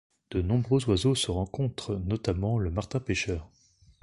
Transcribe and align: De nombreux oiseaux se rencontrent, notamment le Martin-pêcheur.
De 0.31 0.41
nombreux 0.41 0.83
oiseaux 0.89 1.13
se 1.13 1.29
rencontrent, 1.29 1.95
notamment 1.99 2.57
le 2.57 2.71
Martin-pêcheur. 2.71 3.47